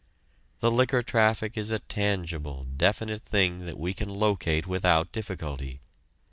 The 0.61 0.71
liquor 0.71 1.03
traffic 1.03 1.55
is 1.55 1.69
a 1.69 1.77
tangible, 1.77 2.63
definite 2.75 3.21
thing 3.21 3.67
that 3.67 3.77
we 3.77 3.93
can 3.93 4.11
locate 4.11 4.65
without 4.65 5.11
difficulty. 5.11 5.79